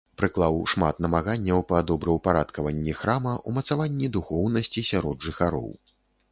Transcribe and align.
Прыклаў 0.19 0.55
шмат 0.71 0.95
намаганняў 1.05 1.59
па 1.73 1.81
добраўпарадкаванні 1.91 2.97
храма, 3.03 3.35
умацаванні 3.53 4.13
духоўнасці 4.19 4.87
сярод 4.93 5.17
жыхароў. 5.31 5.73